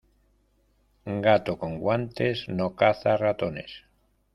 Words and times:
Gato 1.27 1.57
con 1.59 1.77
guantes, 1.85 2.45
no 2.49 2.75
caza 2.83 3.17
ratones. 3.17 3.83